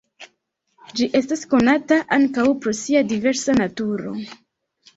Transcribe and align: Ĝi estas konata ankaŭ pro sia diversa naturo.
Ĝi 0.99 1.07
estas 1.19 1.43
konata 1.51 1.99
ankaŭ 2.19 2.47
pro 2.65 2.75
sia 2.81 3.05
diversa 3.15 3.59
naturo. 3.61 4.19